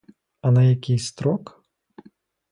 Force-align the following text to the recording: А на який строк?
А 0.41 0.51
на 0.51 0.63
який 0.63 0.99
строк? 0.99 1.63